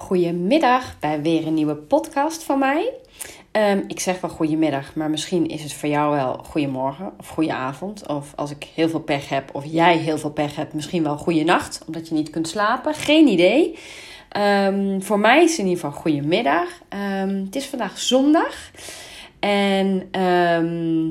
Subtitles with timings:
[0.00, 2.92] Goedemiddag bij weer een nieuwe podcast van mij.
[3.50, 8.06] Ehm, ik zeg wel goedemiddag, maar misschien is het voor jou wel goedemorgen of goedenavond.
[8.06, 11.16] Of als ik heel veel pech heb, of jij heel veel pech hebt, misschien wel
[11.16, 12.94] goeienacht, omdat je niet kunt slapen.
[12.94, 13.78] Geen idee.
[14.28, 16.68] Ehm, voor mij is het in ieder geval goedemiddag.
[17.22, 18.70] Um, het is vandaag zondag.
[19.40, 20.08] En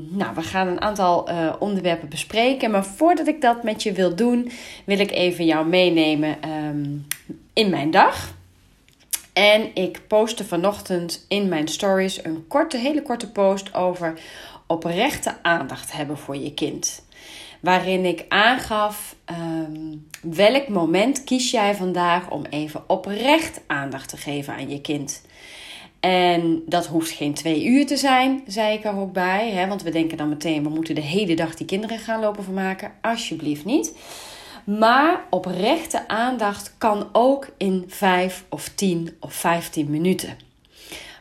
[0.09, 2.71] nou, we gaan een aantal uh, onderwerpen bespreken.
[2.71, 4.51] Maar voordat ik dat met je wil doen,
[4.85, 6.37] wil ik even jou meenemen
[7.53, 8.37] in mijn dag.
[9.39, 14.19] En ik postte vanochtend in mijn stories een korte, hele korte post over
[14.67, 17.05] oprechte aandacht hebben voor je kind.
[17.59, 24.53] Waarin ik aangaf um, welk moment kies jij vandaag om even oprecht aandacht te geven
[24.53, 25.21] aan je kind.
[25.99, 29.51] En dat hoeft geen twee uur te zijn, zei ik er ook bij.
[29.51, 29.67] Hè?
[29.67, 32.91] Want we denken dan meteen, we moeten de hele dag die kinderen gaan lopen vermaken.
[33.01, 33.93] Alsjeblieft niet.
[34.77, 40.37] Maar oprechte aandacht kan ook in 5 of 10 of 15 minuten.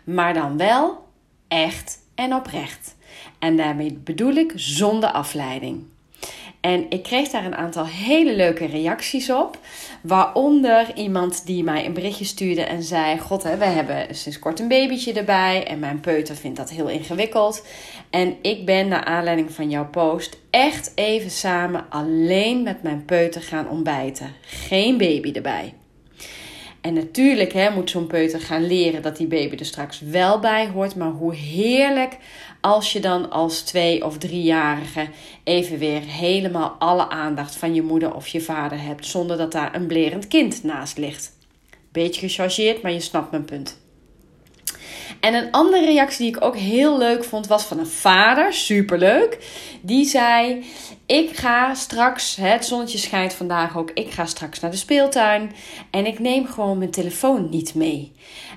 [0.05, 1.09] Maar dan wel
[1.49, 2.97] echt en oprecht.
[3.39, 5.85] En daarmee bedoel ik zonder afleiding.
[6.61, 9.59] En ik kreeg daar een aantal hele leuke reacties op.
[10.01, 14.61] Waaronder iemand die mij een berichtje stuurde en zei: God, hè, we hebben sinds kort
[14.61, 15.67] een babytje erbij.
[15.67, 17.67] En mijn peuter vindt dat heel ingewikkeld.
[18.11, 23.43] En ik ben, naar aanleiding van jouw post, echt even samen alleen met mijn peuter
[23.43, 24.35] gaan ontbijten.
[24.41, 25.75] Geen baby erbij.
[26.81, 30.69] En natuurlijk hè, moet zo'n peuter gaan leren dat die baby er straks wel bij
[30.69, 30.97] hoort.
[30.97, 32.17] Maar hoe heerlijk
[32.61, 35.09] als je dan als twee- of driejarige
[35.45, 39.07] even weer helemaal alle aandacht van je moeder of je vader hebt.
[39.07, 41.37] Zonder dat daar een blerend kind naast ligt.
[41.93, 43.88] Beetje gechargeerd, maar je snapt mijn punt.
[45.21, 49.39] En een andere reactie die ik ook heel leuk vond was van een vader, superleuk.
[49.81, 50.65] Die zei:
[51.07, 55.53] Ik ga straks, het zonnetje schijnt vandaag ook, ik ga straks naar de speeltuin
[55.91, 58.13] en ik neem gewoon mijn telefoon niet mee.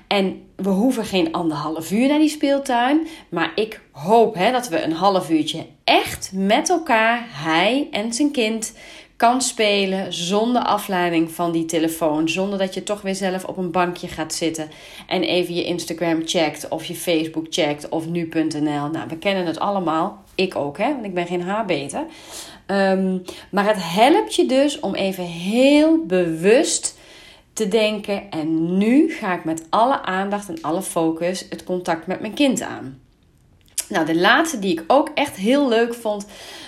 [0.06, 4.82] En we hoeven geen anderhalf uur naar die speeltuin, maar ik hoop hè, dat we
[4.82, 8.72] een half uurtje echt met elkaar, hij en zijn kind,
[9.22, 12.28] kan spelen zonder afleiding van die telefoon.
[12.28, 14.70] Zonder dat je toch weer zelf op een bankje gaat zitten
[15.06, 18.88] en even je Instagram checkt of je Facebook checkt of nu.nl.
[18.88, 20.22] Nou, we kennen het allemaal.
[20.34, 22.04] Ik ook, hè, want ik ben geen haarbeter.
[22.66, 26.98] Um, maar het helpt je dus om even heel bewust
[27.52, 28.30] te denken.
[28.30, 32.62] En nu ga ik met alle aandacht en alle focus het contact met mijn kind
[32.62, 33.01] aan.
[33.92, 36.26] Nou, de laatste die ik ook echt heel leuk vond,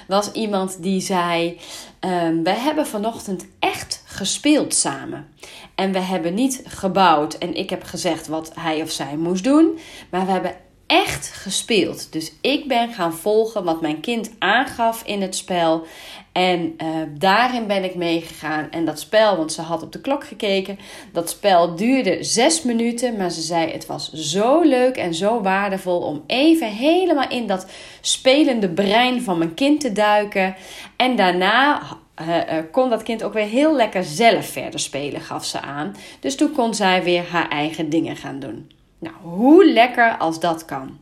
[0.09, 1.59] was iemand die zei:
[2.01, 5.29] um, We hebben vanochtend echt gespeeld samen.
[5.75, 9.79] En we hebben niet gebouwd en ik heb gezegd wat hij of zij moest doen,
[10.11, 12.13] maar we hebben echt gespeeld.
[12.13, 15.87] Dus ik ben gaan volgen wat mijn kind aangaf in het spel.
[16.35, 18.71] En uh, daarin ben ik meegegaan.
[18.71, 20.79] En dat spel, want ze had op de klok gekeken.
[21.13, 23.17] Dat spel duurde zes minuten.
[23.17, 27.67] Maar ze zei: Het was zo leuk en zo waardevol om even helemaal in dat
[28.01, 30.55] spelende brein van mijn kind te duiken.
[30.97, 31.83] En daarna
[32.21, 35.97] uh, uh, kon dat kind ook weer heel lekker zelf verder spelen, gaf ze aan.
[36.21, 38.71] Dus toen kon zij weer haar eigen dingen gaan doen.
[38.99, 40.99] Nou, hoe lekker als dat kan.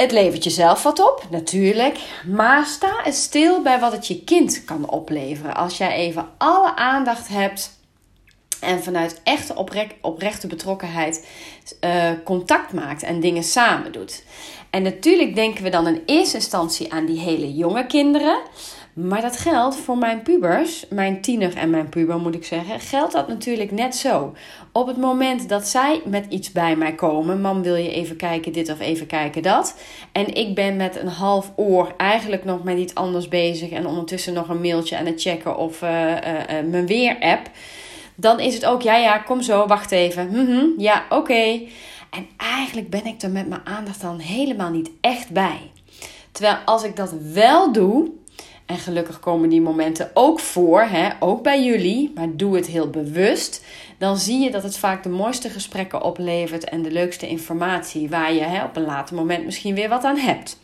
[0.00, 1.98] Het levert jezelf wat op, natuurlijk.
[2.26, 5.54] Maar sta eens stil bij wat het je kind kan opleveren.
[5.54, 7.78] Als jij even alle aandacht hebt
[8.60, 9.54] en vanuit echte
[10.00, 11.26] oprechte betrokkenheid
[11.80, 14.24] uh, contact maakt en dingen samen doet.
[14.70, 18.38] En natuurlijk denken we dan in eerste instantie aan die hele jonge kinderen.
[19.06, 23.12] Maar dat geldt voor mijn pubers, mijn tiener en mijn puber moet ik zeggen, geldt
[23.12, 24.34] dat natuurlijk net zo.
[24.72, 28.52] Op het moment dat zij met iets bij mij komen, mam wil je even kijken
[28.52, 29.76] dit of even kijken dat.
[30.12, 34.32] En ik ben met een half oor eigenlijk nog met iets anders bezig en ondertussen
[34.32, 37.50] nog een mailtje aan het checken of uh, uh, uh, mijn weer-app.
[38.14, 40.28] Dan is het ook, ja ja, kom zo, wacht even.
[40.28, 41.60] -hmm, ja, oké.
[42.10, 45.70] En eigenlijk ben ik er met mijn aandacht dan helemaal niet echt bij.
[46.32, 48.10] Terwijl als ik dat wel doe,
[48.68, 51.08] en gelukkig komen die momenten ook voor, hè?
[51.20, 53.64] ook bij jullie, maar doe het heel bewust.
[53.98, 58.32] Dan zie je dat het vaak de mooiste gesprekken oplevert en de leukste informatie, waar
[58.34, 60.58] je hè, op een later moment misschien weer wat aan hebt.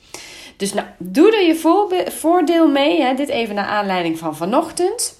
[0.56, 3.02] Dus nou, doe er je voordeel mee.
[3.02, 3.14] Hè?
[3.14, 5.18] Dit even naar aanleiding van vanochtend.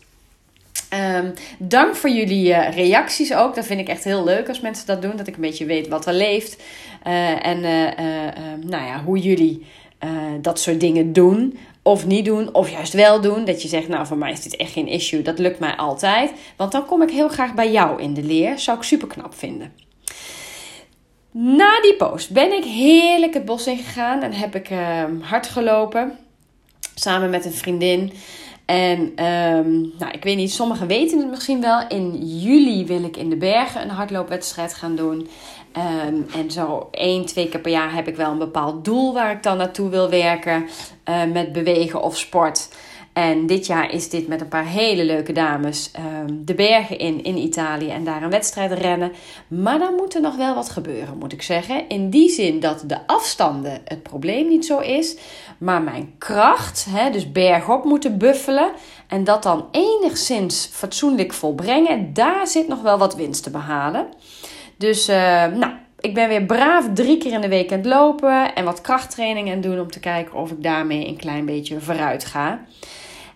[1.15, 3.55] Um, dank voor jullie uh, reacties ook.
[3.55, 5.17] Dat vind ik echt heel leuk als mensen dat doen.
[5.17, 6.63] Dat ik een beetje weet wat er leeft.
[7.07, 9.67] Uh, en uh, nou ja, hoe jullie
[10.41, 13.45] dat soort dingen doen of niet doen, of juist wel doen.
[13.45, 16.33] Dat je zegt, nou voor mij is dit echt geen issue, dat lukt mij altijd.
[16.57, 18.59] Want dan kom ik heel graag bij jou in de leer.
[18.59, 19.73] Zou ik super knap vinden.
[21.31, 25.47] Na die post ben ik heerlijk het bos in gegaan en heb ik uh, hard
[25.47, 26.19] gelopen.
[26.95, 28.13] Samen met een vriendin.
[28.65, 31.89] En ehm, nou, ik weet niet, sommigen weten het misschien wel.
[31.89, 35.29] In juli wil ik in de bergen een hardloopwedstrijd gaan doen.
[35.75, 39.32] Ehm, en zo één, twee keer per jaar heb ik wel een bepaald doel waar
[39.32, 40.69] ik dan naartoe wil werken.
[41.09, 42.69] Uh, met bewegen of sport.
[43.15, 45.91] En dit jaar is dit met een paar hele leuke dames
[46.26, 49.12] um, de bergen in in Italië en daar een wedstrijd rennen.
[49.49, 51.88] Maar dan moet er nog wel wat gebeuren, moet ik zeggen.
[51.88, 55.17] In die zin dat de afstanden het probleem niet zo is,
[55.59, 58.70] maar mijn kracht, dus bergop moeten buffelen
[59.09, 64.06] en dat dan enigszins fatsoenlijk volbrengen, daar zit nog wel wat winst te behalen.
[64.76, 65.17] Dus uh,
[65.47, 68.81] nou, ik ben weer braaf drie keer in de week aan het lopen en wat
[68.81, 72.61] krachttrainingen doen om te kijken of ik daarmee een klein beetje vooruit ga.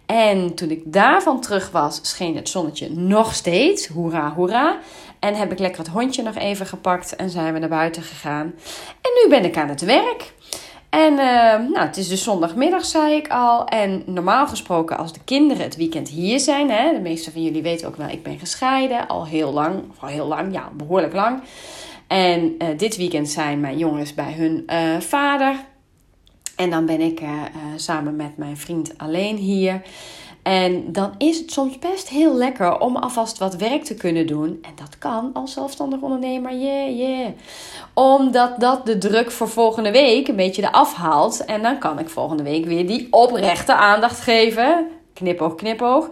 [0.07, 3.87] En toen ik daarvan terug was, scheen het zonnetje nog steeds.
[3.87, 4.79] Hoera, hoera.
[5.19, 8.55] En heb ik lekker het hondje nog even gepakt en zijn we naar buiten gegaan.
[9.01, 10.33] En nu ben ik aan het werk.
[10.91, 11.19] En uh,
[11.73, 13.67] nou, het is dus zondagmiddag, zei ik al.
[13.67, 17.63] En normaal gesproken, als de kinderen het weekend hier zijn, hè, de meeste van jullie
[17.63, 19.83] weten ook wel, ik ben gescheiden al heel lang.
[19.99, 21.43] Al heel lang, ja, behoorlijk lang.
[22.07, 25.55] En uh, dit weekend zijn mijn jongens bij hun uh, vader.
[26.57, 27.21] En dan ben ik
[27.77, 29.83] samen met mijn vriend alleen hier.
[30.43, 34.59] En dan is het soms best heel lekker om alvast wat werk te kunnen doen.
[34.63, 37.29] En dat kan als zelfstandig ondernemer, yeah, yeah.
[37.95, 41.45] Omdat dat de druk voor volgende week een beetje eraf haalt.
[41.45, 44.87] En dan kan ik volgende week weer die oprechte aandacht geven.
[45.13, 46.09] Knipoog, knipoog.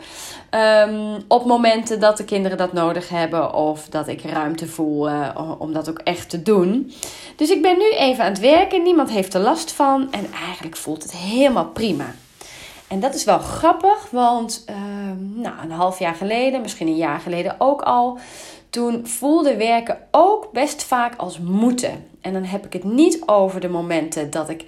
[0.50, 5.50] Um, op momenten dat de kinderen dat nodig hebben of dat ik ruimte voel uh,
[5.58, 6.92] om dat ook echt te doen.
[7.36, 10.76] Dus ik ben nu even aan het werken, niemand heeft er last van en eigenlijk
[10.76, 12.14] voelt het helemaal prima.
[12.88, 14.76] En dat is wel grappig, want uh,
[15.42, 18.18] nou, een half jaar geleden, misschien een jaar geleden ook al,
[18.70, 22.06] toen voelde werken ook best vaak als moeten.
[22.20, 24.64] En dan heb ik het niet over de momenten dat ik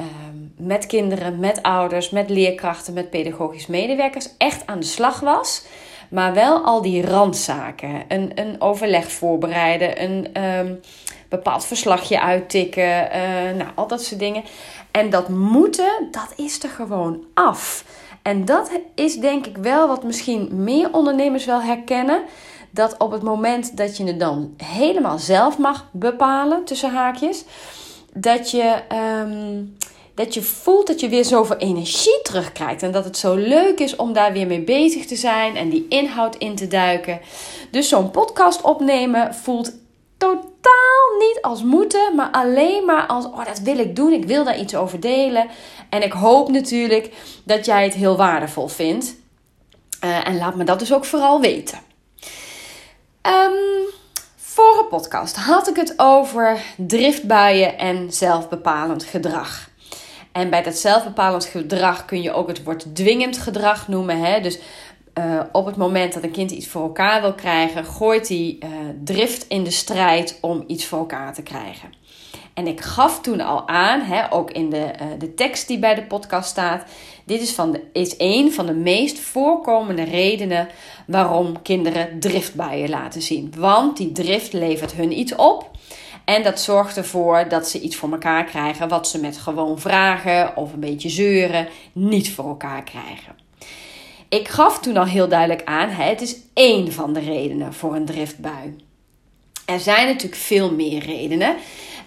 [0.00, 5.64] um, met kinderen, met ouders, met leerkrachten, met pedagogisch medewerkers echt aan de slag was.
[6.10, 8.04] Maar wel al die randzaken.
[8.08, 10.80] Een, een overleg voorbereiden, een um,
[11.28, 14.42] bepaald verslagje uittikken, uh, nou, al dat soort dingen.
[14.90, 17.84] En dat moeten, dat is er gewoon af.
[18.22, 22.22] En dat is denk ik wel wat misschien meer ondernemers wel herkennen.
[22.70, 27.44] Dat op het moment dat je het dan helemaal zelf mag bepalen, tussen haakjes,
[28.12, 28.82] dat je,
[29.22, 29.76] um,
[30.16, 32.82] dat je voelt dat je weer zoveel energie terugkrijgt.
[32.82, 35.86] En dat het zo leuk is om daar weer mee bezig te zijn en die
[35.88, 37.20] inhoud in te duiken.
[37.70, 39.72] Dus zo'n podcast opnemen voelt
[40.16, 44.44] totaal niet als moeten, maar alleen maar als: oh, dat wil ik doen, ik wil
[44.44, 45.48] daar iets over delen.
[45.90, 47.12] En ik hoop natuurlijk
[47.44, 49.14] dat jij het heel waardevol vindt.
[50.04, 51.78] Uh, en laat me dat dus ook vooral weten.
[53.22, 53.94] Um,
[54.36, 59.68] vorige podcast had ik het over driftbuien en zelfbepalend gedrag.
[60.36, 64.18] En bij dat zelfbepalend gedrag kun je ook het woord dwingend gedrag noemen.
[64.18, 64.40] Hè?
[64.40, 64.58] Dus
[65.18, 68.68] uh, op het moment dat een kind iets voor elkaar wil krijgen, gooit hij uh,
[69.04, 71.92] drift in de strijd om iets voor elkaar te krijgen.
[72.54, 75.94] En ik gaf toen al aan, hè, ook in de, uh, de tekst die bij
[75.94, 76.84] de podcast staat,
[77.24, 80.68] dit is, van de, is een van de meest voorkomende redenen
[81.06, 83.52] waarom kinderen driftbuien laten zien.
[83.56, 85.70] Want die drift levert hun iets op.
[86.26, 90.56] En dat zorgt ervoor dat ze iets voor elkaar krijgen wat ze met gewoon vragen
[90.56, 93.36] of een beetje zeuren niet voor elkaar krijgen.
[94.28, 98.04] Ik gaf toen al heel duidelijk aan, het is één van de redenen voor een
[98.04, 98.76] driftbui.
[99.64, 101.56] Er zijn natuurlijk veel meer redenen.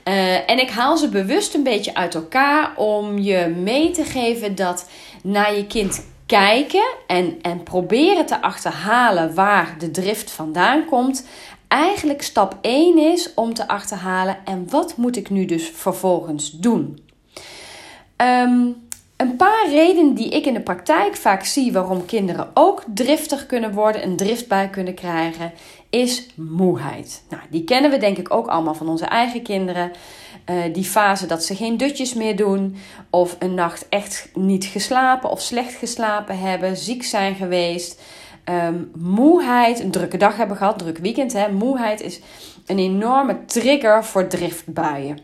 [0.08, 4.56] Uh, en ik haal ze bewust een beetje uit elkaar om je mee te geven
[4.56, 4.90] dat
[5.24, 11.26] naar je kind kijken en, en proberen te achterhalen waar de drift vandaan komt,
[11.70, 17.00] eigenlijk stap 1 is om te achterhalen en wat moet ik nu dus vervolgens doen.
[18.18, 23.46] Um, een paar redenen die ik in de praktijk vaak zie waarom kinderen ook driftig
[23.46, 25.52] kunnen worden, een driftbui kunnen krijgen,
[25.90, 27.24] is moeheid.
[27.30, 29.92] Nou, die kennen we denk ik ook allemaal van onze eigen kinderen.
[30.46, 32.76] Uh, die fase dat ze geen dutjes meer doen,
[33.10, 38.02] of een nacht echt niet geslapen of slecht geslapen hebben, ziek zijn geweest.
[38.50, 41.34] Um, moeheid, een drukke dag hebben gehad, druk weekend.
[41.34, 41.52] Hè?
[41.52, 42.20] Moeheid is
[42.66, 45.20] een enorme trigger voor driftbuien.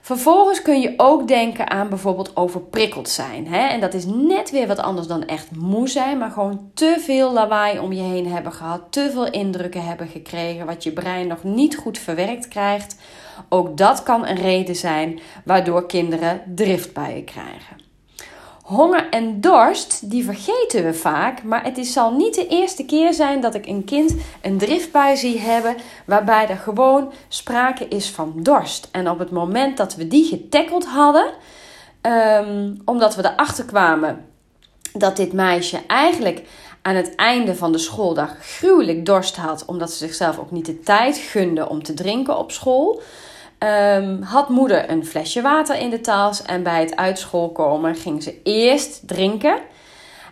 [0.00, 3.46] Vervolgens kun je ook denken aan bijvoorbeeld overprikkeld zijn.
[3.48, 3.66] Hè?
[3.66, 7.32] En dat is net weer wat anders dan echt moe zijn, maar gewoon te veel
[7.32, 11.42] lawaai om je heen hebben gehad, te veel indrukken hebben gekregen, wat je brein nog
[11.42, 12.96] niet goed verwerkt krijgt.
[13.48, 17.85] Ook dat kan een reden zijn waardoor kinderen driftbuien krijgen.
[18.66, 23.14] Honger en dorst, die vergeten we vaak, maar het is, zal niet de eerste keer
[23.14, 28.32] zijn dat ik een kind een driftbui zie hebben waarbij er gewoon sprake is van
[28.36, 28.88] dorst.
[28.92, 31.32] En op het moment dat we die getackeld hadden,
[32.02, 34.24] um, omdat we erachter kwamen
[34.92, 36.42] dat dit meisje eigenlijk
[36.82, 40.80] aan het einde van de schooldag gruwelijk dorst had, omdat ze zichzelf ook niet de
[40.80, 43.00] tijd gunde om te drinken op school.
[43.58, 47.94] Ehm, had moeder een flesje water in de tas en bij het uit school komen
[47.94, 49.58] ging ze eerst drinken.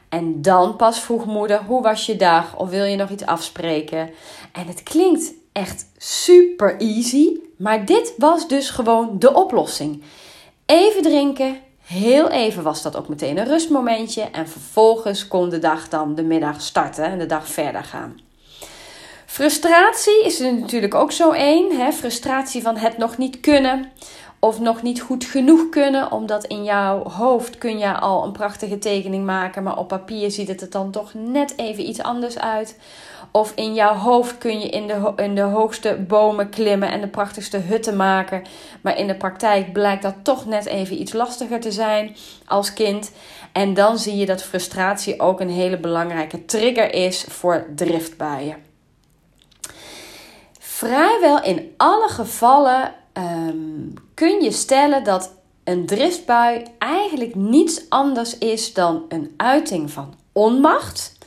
[0.08, 2.56] En dan pas vroeg moeder: Hoe was je dag?
[2.56, 4.10] Of wil je nog iets afspreken?
[4.52, 10.02] En het klinkt echt super easy, maar dit was dus gewoon de oplossing.
[10.66, 14.22] Even drinken, heel even was dat ook meteen een rustmomentje.
[14.22, 18.23] En vervolgens kon de dag dan de middag starten en de dag verder gaan.
[19.34, 21.92] Frustratie is er natuurlijk ook zo één.
[21.92, 23.92] Frustratie van het nog niet kunnen
[24.38, 28.78] of nog niet goed genoeg kunnen, omdat in jouw hoofd kun je al een prachtige
[28.78, 32.78] tekening maken, maar op papier ziet het er dan toch net even iets anders uit.
[33.30, 37.08] Of in jouw hoofd kun je in de, in de hoogste bomen klimmen en de
[37.08, 38.42] prachtigste hutten maken,
[38.80, 43.12] maar in de praktijk blijkt dat toch net even iets lastiger te zijn als kind.
[43.52, 48.72] En dan zie je dat frustratie ook een hele belangrijke trigger is voor driftbuien.
[50.74, 58.72] Vrijwel in alle gevallen um, kun je stellen dat een driftbui eigenlijk niets anders is
[58.72, 61.18] dan een uiting van onmacht,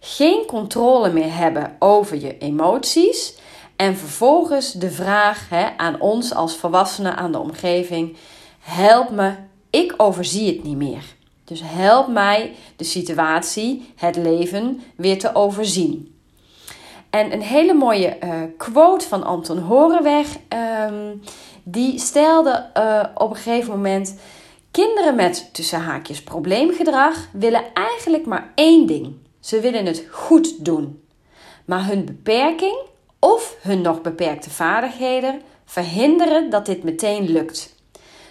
[0.00, 3.34] geen controle meer hebben over je emoties
[3.76, 8.16] en vervolgens de vraag aan ons als volwassenen, aan de omgeving:
[8.58, 9.34] help me,
[9.70, 11.04] ik overzie het niet meer.
[11.44, 16.11] Dus help mij de situatie, het leven weer te overzien.
[17.12, 20.36] En een hele mooie uh, quote van Anton Horenweg,
[20.88, 21.22] um,
[21.62, 24.16] die stelde uh, op een gegeven moment:
[24.70, 29.14] Kinderen met tussen haakjes probleemgedrag willen eigenlijk maar één ding.
[29.40, 31.02] Ze willen het goed doen.
[31.64, 32.76] Maar hun beperking
[33.18, 37.74] of hun nog beperkte vaardigheden verhinderen dat dit meteen lukt.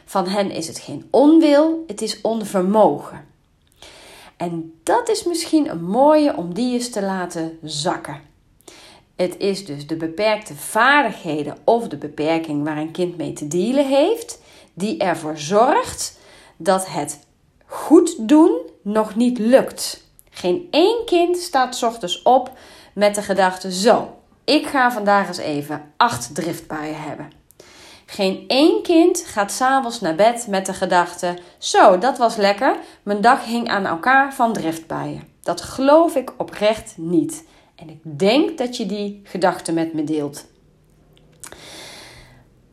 [0.05, 3.27] Van hen is het geen onwil, het is onvermogen.
[4.37, 8.30] En dat is misschien een mooie om die eens te laten zakken.
[9.21, 13.87] Het is dus de beperkte vaardigheden of de beperking waar een kind mee te dealen
[13.87, 14.41] heeft,
[14.73, 16.19] die ervoor zorgt
[16.57, 17.19] dat het
[17.65, 20.07] goed doen nog niet lukt.
[20.29, 22.51] Geen één kind staat ochtends op
[22.93, 27.31] met de gedachte: zo, ik ga vandaag eens even acht driftbuien hebben.
[28.05, 33.21] Geen één kind gaat s'avonds naar bed met de gedachte: zo, dat was lekker, mijn
[33.21, 35.27] dag hing aan elkaar van driftbuien.
[35.41, 37.49] Dat geloof ik oprecht niet.
[37.81, 40.45] En ik denk dat je die gedachte met me deelt.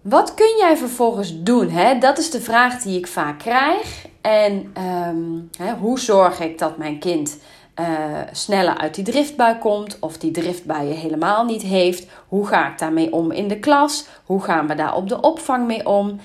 [0.03, 1.71] Wat kun jij vervolgens doen?
[1.71, 1.99] Hè?
[1.99, 4.07] Dat is de vraag die ik vaak krijg.
[4.21, 7.38] En ehm, hè, hoe zorg ik dat mijn kind
[7.81, 7.87] uh,
[8.33, 12.07] sneller uit die driftbui komt of die driftbuien helemaal niet heeft?
[12.29, 14.07] Hoe ga ik daarmee om in de klas?
[14.25, 16.21] Hoe gaan we daar op de opvang mee om?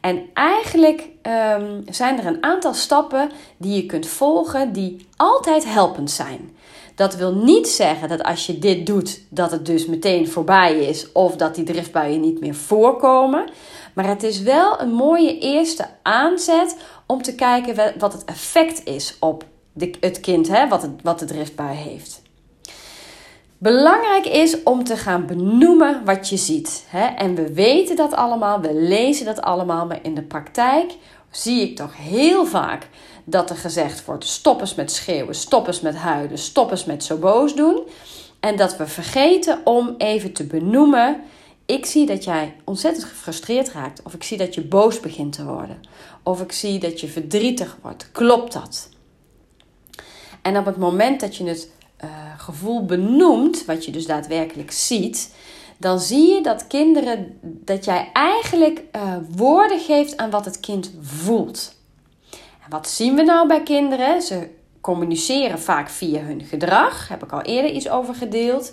[0.00, 6.10] En eigenlijk um, zijn er een aantal stappen die je kunt volgen die altijd helpend
[6.10, 6.56] zijn.
[6.96, 11.12] Dat wil niet zeggen dat als je dit doet, dat het dus meteen voorbij is
[11.12, 13.48] of dat die driftbuien niet meer voorkomen.
[13.94, 16.76] Maar het is wel een mooie eerste aanzet
[17.06, 19.44] om te kijken wat het effect is op
[20.00, 22.22] het kind, hè, wat, het, wat de driftbui heeft.
[23.58, 26.86] Belangrijk is om te gaan benoemen wat je ziet.
[26.88, 27.06] Hè?
[27.06, 30.94] En we weten dat allemaal, we lezen dat allemaal, maar in de praktijk
[31.30, 32.88] zie ik toch heel vaak
[33.28, 37.04] dat er gezegd wordt: stop eens met schreeuwen, stop eens met huilen, stop eens met
[37.04, 37.82] zo boos doen.
[38.40, 41.20] En dat we vergeten om even te benoemen:
[41.66, 45.44] ik zie dat jij ontzettend gefrustreerd raakt, of ik zie dat je boos begint te
[45.44, 45.80] worden,
[46.22, 48.08] of ik zie dat je verdrietig wordt.
[48.12, 48.88] Klopt dat?
[50.42, 51.70] En op het moment dat je het
[52.04, 55.34] uh, gevoel benoemt, wat je dus daadwerkelijk ziet,
[55.78, 60.90] dan zie je dat kinderen, dat jij eigenlijk uh, woorden geeft aan wat het kind
[61.00, 61.75] voelt.
[62.68, 64.22] Wat zien we nou bij kinderen?
[64.22, 64.48] Ze
[64.80, 68.72] communiceren vaak via hun gedrag, daar heb ik al eerder iets over gedeeld.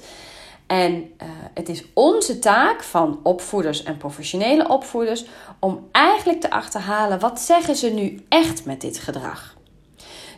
[0.67, 5.25] En uh, het is onze taak van opvoeders en professionele opvoeders
[5.59, 9.55] om eigenlijk te achterhalen wat zeggen ze nu echt met dit gedrag.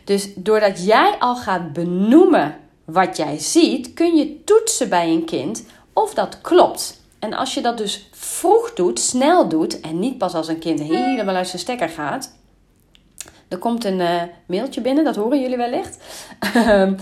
[0.04, 5.64] Dus doordat jij al gaat benoemen wat jij ziet, kun je toetsen bij een kind
[5.92, 7.00] of dat klopt.
[7.18, 10.80] En als je dat dus vroeg doet, snel doet en niet pas als een kind
[10.80, 12.34] helemaal uit zijn stekker gaat.
[13.48, 15.98] Er komt een uh, mailtje binnen, dat horen jullie wellicht.
[16.38, 16.94] Ehm,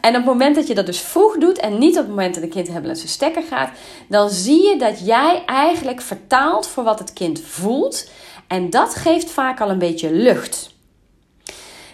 [0.00, 2.34] en op het moment dat je dat dus vroeg doet en niet op het moment
[2.34, 3.70] dat een kind helemaal uit zijn stekker gaat,
[4.08, 8.10] dan zie je dat jij eigenlijk vertaalt voor wat het kind voelt.
[8.46, 10.72] En dat geeft vaak al een beetje lucht.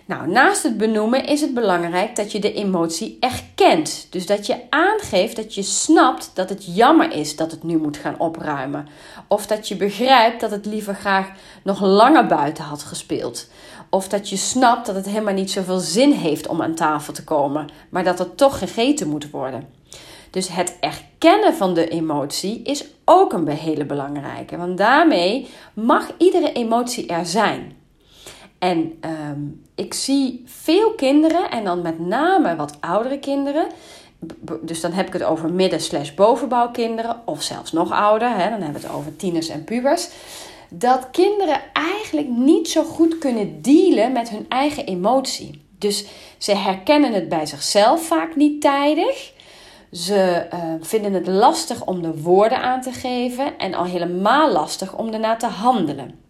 [0.08, 4.06] Nou, naast het benoemen is het belangrijk dat je de emotie erkent.
[4.10, 7.96] Dus dat je aangeeft dat je snapt dat het jammer is dat het nu moet
[7.96, 8.88] gaan opruimen.
[9.26, 11.30] Of dat je begrijpt dat het liever graag
[11.62, 13.46] nog langer buiten had gespeeld.
[13.90, 17.25] Of dat je snapt dat het helemaal niet zoveel zin heeft om aan tafel te
[17.25, 19.68] komen, maar dat er toch gegeten moet worden.
[20.30, 24.57] Dus het erkennen van de emotie is ook een hele belangrijke.
[24.57, 27.76] Want daarmee mag iedere emotie er zijn.
[28.59, 29.40] En ehm,
[29.75, 33.66] ik zie veel kinderen, en dan met name wat oudere kinderen.
[34.61, 38.28] Dus dan heb ik het over midden- slash bovenbouwkinderen, of zelfs nog ouder.
[38.28, 40.09] Hè, dan hebben we het over tieners en pubers.
[40.70, 45.62] Dat kinderen eigenlijk niet zo goed kunnen dealen met hun eigen emotie.
[45.78, 46.06] Dus
[46.38, 49.32] ze herkennen het bij zichzelf vaak niet tijdig.
[49.92, 54.96] Ze uh, vinden het lastig om de woorden aan te geven en al helemaal lastig
[54.96, 56.20] om erna te handelen.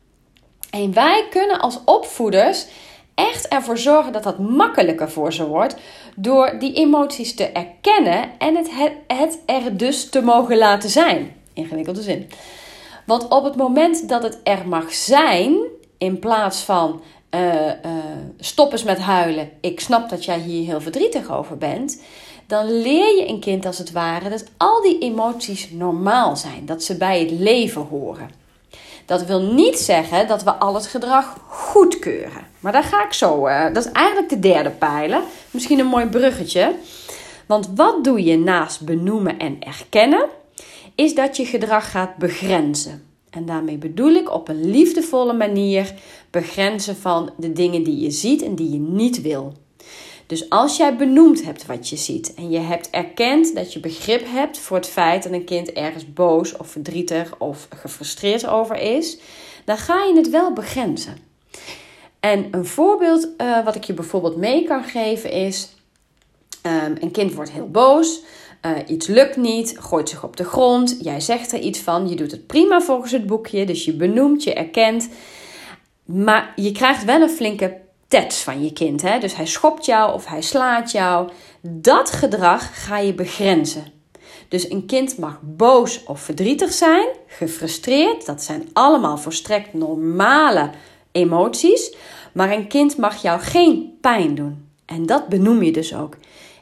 [0.71, 2.67] En wij kunnen als opvoeders
[3.15, 5.77] echt ervoor zorgen dat dat makkelijker voor ze wordt
[6.17, 11.37] door die emoties te erkennen en het, het, het er dus te mogen laten zijn.
[11.53, 12.29] Ingewikkelde zin.
[13.09, 15.57] Want op het moment dat het er mag zijn,
[15.99, 17.71] in plaats van uh,
[18.39, 22.03] stop eens met huilen, ik snap dat jij hier heel verdrietig over bent,
[22.47, 26.83] dan leer je een kind als het ware dat al die emoties normaal zijn, dat
[26.83, 28.31] ze bij het leven horen.
[29.07, 32.47] Dat wil niet zeggen dat we al het gedrag goedkeuren.
[32.61, 33.47] Maar daar ga ik zo.
[33.47, 35.23] Uh, dat is eigenlijk de derde pijler.
[35.51, 36.75] Misschien een mooi bruggetje.
[37.47, 40.27] Want wat doe je naast benoemen en erkennen?
[40.99, 43.03] Is dat je gedrag gaat begrenzen.
[43.31, 45.95] En daarmee bedoel ik op een liefdevolle manier
[46.31, 49.53] begrenzen van de dingen die je ziet en die je niet wil.
[50.27, 54.27] Dus als jij benoemd hebt wat je ziet en je hebt erkend dat je begrip
[54.27, 59.19] hebt voor het feit dat een kind ergens boos of verdrietig of gefrustreerd over is,
[59.65, 61.17] dan ga je het wel begrenzen.
[62.21, 65.69] En een voorbeeld uh, wat ik je bijvoorbeeld mee kan geven is:
[66.63, 68.23] um, een kind wordt heel boos.
[68.67, 70.97] Uh, iets lukt niet, gooit zich op de grond.
[71.01, 72.09] Jij zegt er iets van.
[72.09, 73.67] Je doet het prima volgens het boekje.
[73.67, 75.09] Dus je benoemt, je erkent.
[76.05, 77.77] Maar je krijgt wel een flinke
[78.09, 79.03] tats van je kind.
[79.03, 79.19] Hè?
[79.19, 81.31] Dus hij schopt jou of hij slaat jou.
[81.61, 83.85] Dat gedrag ga je begrenzen.
[84.49, 88.27] Dus een kind mag boos of verdrietig zijn, gefrustreerd.
[88.27, 90.71] Dat zijn allemaal volstrekt normale
[91.13, 91.95] emoties.
[92.33, 94.69] Maar een kind mag jou geen pijn doen.
[94.85, 96.17] En dat benoem je dus ook.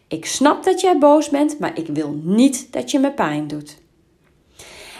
[0.08, 3.76] Ik snap dat jij boos bent, maar ik wil niet dat je me pijn doet.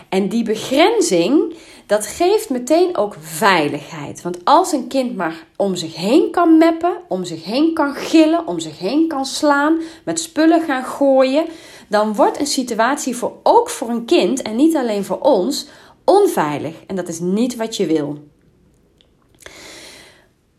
[0.09, 1.55] En die begrenzing,
[1.87, 4.23] dat geeft meteen ook veiligheid.
[4.23, 8.47] Want als een kind maar om zich heen kan meppen, om zich heen kan gillen,
[8.47, 11.45] om zich heen kan slaan, met spullen gaan gooien,
[11.89, 15.69] dan wordt een situatie voor, ook voor een kind en niet alleen voor ons
[16.05, 16.75] onveilig.
[16.87, 18.19] En dat is niet wat je wil.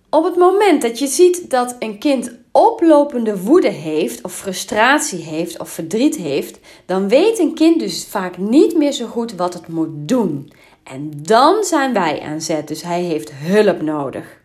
[0.10, 5.60] Op het moment dat je ziet dat een kind oplopende woede heeft, of frustratie heeft,
[5.60, 9.68] of verdriet heeft, dan weet een kind dus vaak niet meer zo goed wat het
[9.68, 10.52] moet doen.
[10.84, 14.42] En dan zijn wij aan zet, dus hij heeft hulp nodig.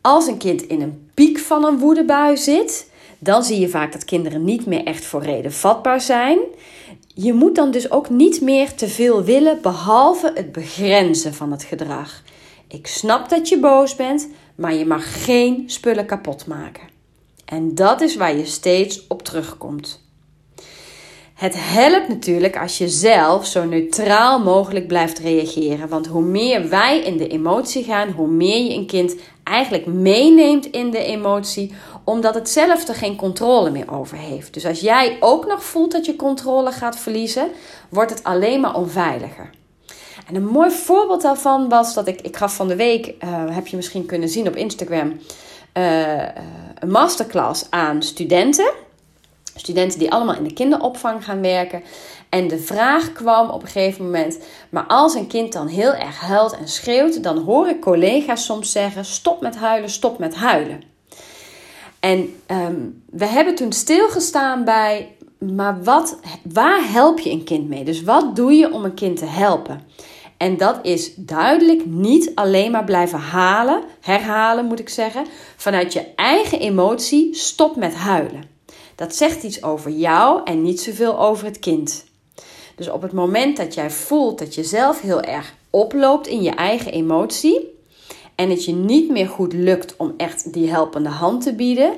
[0.00, 4.04] Als een kind in een piek van een woedebui zit, dan zie je vaak dat
[4.04, 6.38] kinderen niet meer echt voor reden vatbaar zijn.
[7.14, 11.62] Je moet dan dus ook niet meer te veel willen, behalve het begrenzen van het
[11.62, 12.22] gedrag.
[12.68, 16.88] Ik snap dat je boos bent, maar je mag geen spullen kapot maken.
[17.44, 20.06] En dat is waar je steeds op terugkomt.
[21.34, 25.88] Het helpt natuurlijk als je zelf zo neutraal mogelijk blijft reageren.
[25.88, 30.66] Want hoe meer wij in de emotie gaan, hoe meer je een kind eigenlijk meeneemt
[30.66, 34.54] in de emotie, omdat het zelf er geen controle meer over heeft.
[34.54, 37.48] Dus als jij ook nog voelt dat je controle gaat verliezen,
[37.88, 39.50] wordt het alleen maar onveiliger.
[40.28, 43.66] En een mooi voorbeeld daarvan was dat ik, ik gaf van de week, uh, heb
[43.66, 45.20] je misschien kunnen zien op Instagram,
[45.74, 46.22] uh,
[46.78, 48.70] een masterclass aan studenten.
[49.54, 51.82] Studenten die allemaal in de kinderopvang gaan werken.
[52.28, 54.38] En de vraag kwam op een gegeven moment:
[54.70, 58.72] maar als een kind dan heel erg huilt en schreeuwt, dan hoor ik collega's soms
[58.72, 60.82] zeggen: stop met huilen, stop met huilen.
[62.00, 66.18] En um, we hebben toen stilgestaan bij: maar wat,
[66.52, 67.84] waar help je een kind mee?
[67.84, 69.86] Dus wat doe je om een kind te helpen?
[70.38, 76.04] En dat is duidelijk niet alleen maar blijven halen, herhalen moet ik zeggen, vanuit je
[76.14, 78.44] eigen emotie stop met huilen.
[78.94, 82.04] Dat zegt iets over jou en niet zoveel over het kind.
[82.76, 86.50] Dus op het moment dat jij voelt dat je zelf heel erg oploopt in je
[86.50, 87.76] eigen emotie
[88.34, 91.92] en het je niet meer goed lukt om echt die helpende hand te bieden,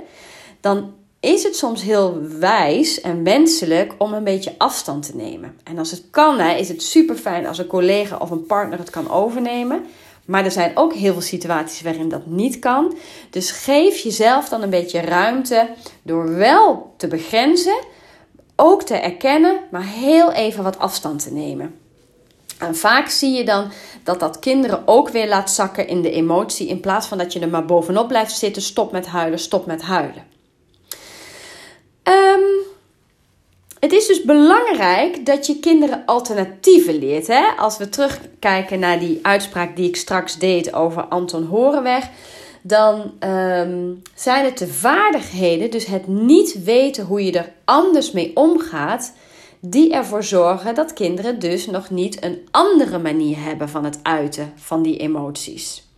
[0.61, 5.57] dan is het soms heel wijs en wenselijk om een beetje afstand te nemen.
[5.65, 8.79] En als het kan, hè, is het super fijn als een collega of een partner
[8.79, 9.87] het kan overnemen.
[10.25, 12.97] Maar er zijn ook heel veel situaties waarin dat niet kan.
[13.31, 15.69] Dus geef jezelf dan een beetje ruimte
[16.03, 17.79] door wel te begrenzen,
[18.57, 21.75] ook te erkennen, maar heel even wat afstand te nemen.
[22.59, 23.71] En vaak zie je dan
[24.05, 26.69] dat dat kinderen ook weer laat zakken in de emotie.
[26.69, 28.63] In plaats van dat je er maar bovenop blijft zitten.
[28.63, 30.30] Stop met huilen, stop met huilen.
[32.05, 32.69] Um,
[33.81, 37.27] het is dus belangrijk dat je kinderen alternatieven leert.
[37.27, 37.47] Hè?
[37.57, 42.09] Als we terugkijken naar die uitspraak die ik straks deed over Anton Horenweg.
[42.63, 48.31] Dan um, zijn het de vaardigheden, dus het niet weten hoe je er anders mee
[48.35, 49.13] omgaat
[49.61, 54.53] die ervoor zorgen dat kinderen dus nog niet een andere manier hebben van het uiten
[54.57, 55.90] van die emoties.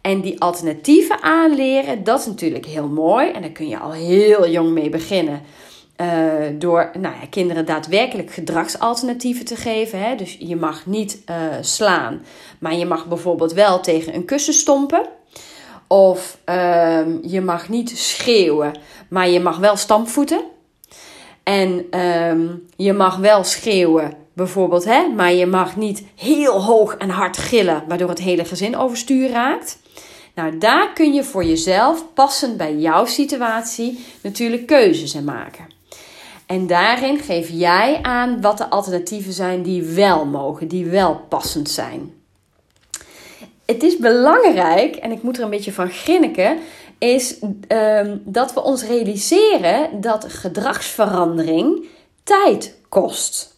[0.00, 3.30] En die alternatieven aanleren, dat is natuurlijk heel mooi.
[3.30, 5.42] En daar kun je al heel jong mee beginnen.
[5.96, 6.06] Uh,
[6.58, 10.02] door nou ja, kinderen daadwerkelijk gedragsalternatieven te geven.
[10.02, 10.14] Hè?
[10.14, 12.24] Dus je mag niet uh, slaan,
[12.58, 15.08] maar je mag bijvoorbeeld wel tegen een kussen stompen.
[15.86, 18.72] Of uh, je mag niet schreeuwen,
[19.08, 20.40] maar je mag wel stampvoeten.
[21.42, 25.08] En um, je mag wel schreeuwen, bijvoorbeeld, hè?
[25.08, 29.78] maar je mag niet heel hoog en hard gillen, waardoor het hele gezin overstuur raakt.
[30.34, 35.66] Nou, daar kun je voor jezelf, passend bij jouw situatie, natuurlijk keuzes in maken.
[36.46, 41.70] En daarin geef jij aan wat de alternatieven zijn die wel mogen, die wel passend
[41.70, 42.12] zijn.
[43.64, 46.58] Het is belangrijk, en ik moet er een beetje van grinniken,
[46.98, 47.36] is
[47.68, 51.86] um, dat we ons realiseren dat gedragsverandering
[52.22, 53.49] tijd kost.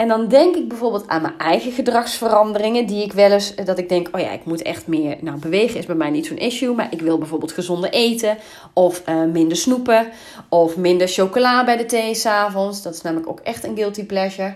[0.00, 3.88] En dan denk ik bijvoorbeeld aan mijn eigen gedragsveranderingen, die ik wel eens, dat ik
[3.88, 6.74] denk, oh ja, ik moet echt meer, nou bewegen is bij mij niet zo'n issue,
[6.74, 8.38] maar ik wil bijvoorbeeld gezonder eten,
[8.72, 10.10] of uh, minder snoepen,
[10.48, 12.82] of minder chocola bij de thee s'avonds.
[12.82, 14.54] Dat is namelijk ook echt een guilty pleasure.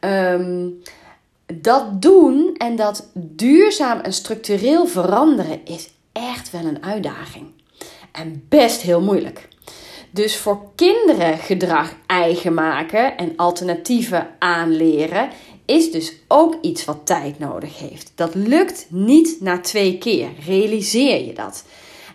[0.00, 0.82] Um,
[1.54, 7.46] dat doen en dat duurzaam en structureel veranderen is echt wel een uitdaging.
[8.12, 9.48] En best heel moeilijk.
[10.10, 15.28] Dus voor kinderen gedrag eigen maken en alternatieven aanleren
[15.64, 18.12] is dus ook iets wat tijd nodig heeft.
[18.14, 20.28] Dat lukt niet na twee keer.
[20.46, 21.64] Realiseer je dat.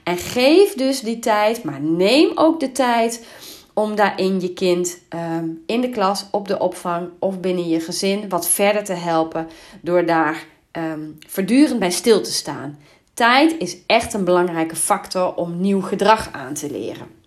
[0.04, 3.26] En geef dus die tijd, maar neem ook de tijd
[3.74, 8.30] om daarin je kind um, in de klas, op de opvang of binnen je gezin
[8.30, 9.48] wat verder te helpen
[9.82, 12.80] door daar um, voortdurend bij stil te staan.
[13.14, 17.25] Tijd is echt een belangrijke factor om nieuw gedrag aan te leren.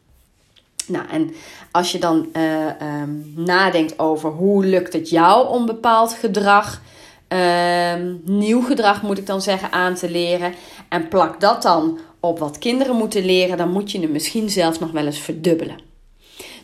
[0.89, 1.35] Nou, en
[1.71, 2.67] als je dan uh,
[3.03, 6.81] um, nadenkt over hoe lukt het jou om bepaald gedrag,
[7.29, 10.55] um, nieuw gedrag moet ik dan zeggen, aan te leren.
[10.89, 14.79] En plak dat dan op wat kinderen moeten leren, dan moet je hem misschien zelfs
[14.79, 15.87] nog wel eens verdubbelen.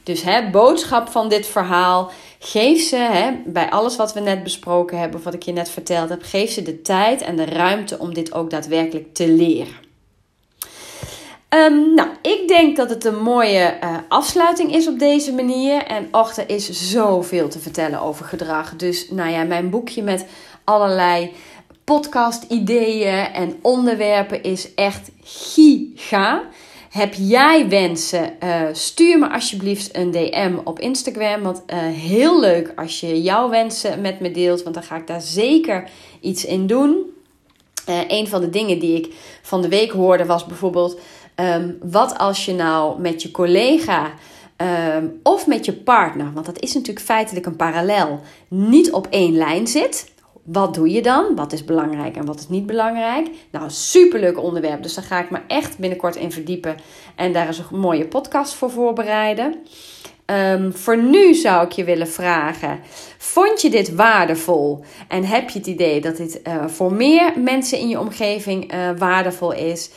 [0.03, 2.11] Dus hè, boodschap van dit verhaal.
[2.39, 5.71] Geef ze, hè, bij alles wat we net besproken hebben, of wat ik je net
[5.71, 9.84] verteld heb, geef ze de tijd en de ruimte om dit ook daadwerkelijk te leren.
[11.55, 15.83] Um, nou, ik denk dat het een mooie uh, afsluiting is op deze manier.
[15.83, 18.77] En och, er is zoveel te vertellen over gedrag.
[18.77, 20.27] Dus nou ja, mijn boekje met
[20.65, 21.33] allerlei
[21.85, 26.43] podcast-ideeën en onderwerpen is echt giga.
[26.91, 28.37] Heb jij wensen?
[28.45, 31.43] Uh, stuur me alsjeblieft een DM op Instagram.
[31.43, 34.63] Want uh, heel leuk als je jouw wensen met me deelt.
[34.63, 35.91] Want dan ga ik daar zeker
[36.21, 37.13] iets in doen.
[37.89, 41.01] Uh, een van de dingen die ik van de week hoorde was bijvoorbeeld:
[41.37, 44.13] um, wat als je nou met je collega
[44.97, 49.37] um, of met je partner, want dat is natuurlijk feitelijk een parallel, niet op één
[49.37, 50.13] lijn zit.
[50.45, 51.35] Wat doe je dan?
[51.35, 53.29] Wat is belangrijk en wat is niet belangrijk?
[53.51, 54.83] Nou, superleuk onderwerp.
[54.83, 56.77] Dus daar ga ik me echt binnenkort in verdiepen.
[57.15, 59.55] En daar is een mooie podcast voor voorbereiden.
[60.27, 62.81] Um, voor nu zou ik je willen vragen:
[63.19, 64.85] vond je dit waardevol?
[65.09, 68.91] En heb je het idee dat dit uh, voor meer mensen in je omgeving uh,
[68.99, 69.91] waardevol is?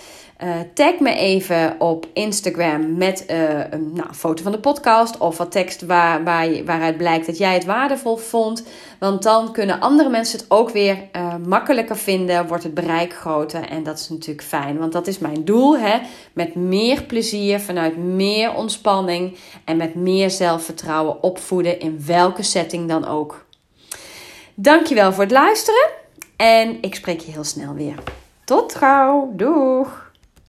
[0.44, 5.38] Uh, tag me even op Instagram met uh, een nou, foto van de podcast of
[5.38, 8.64] wat tekst waar, waar, waaruit blijkt dat jij het waardevol vond.
[9.00, 13.70] Want dan kunnen andere mensen het ook weer uh, makkelijker vinden, wordt het bereik groter
[13.70, 14.78] en dat is natuurlijk fijn.
[14.78, 16.00] Want dat is mijn doel, hè?
[16.34, 23.08] met meer plezier, vanuit meer ontspanning en met meer zelfvertrouwen opvoeden in welke setting dan
[23.08, 23.46] ook.
[24.54, 25.90] Dankjewel voor het luisteren
[26.36, 27.96] en ik spreek je heel snel weer.
[28.44, 30.07] Tot gauw, doeg!